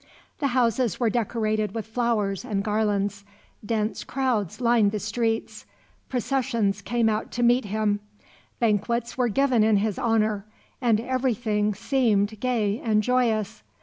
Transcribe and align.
The 0.39 0.47
houses 0.57 0.99
were 0.99 1.11
decorated 1.11 1.75
with 1.75 1.85
flowers 1.85 2.43
and 2.43 2.63
garlands, 2.63 3.23
dense 3.63 4.03
crowds 4.03 4.59
lined 4.59 4.91
the 4.91 4.99
streets, 4.99 5.67
processions 6.09 6.81
came 6.81 7.07
out 7.07 7.29
to 7.33 7.43
meet 7.43 7.65
him; 7.65 7.99
banquets 8.59 9.15
were 9.15 9.29
given 9.29 9.63
in 9.63 9.77
his 9.77 9.99
honor, 9.99 10.47
and 10.81 10.99
everything 10.99 11.75
seemed 11.75 12.39
gay 12.39 12.79
and 12.79 13.03
joyous. 13.03 13.61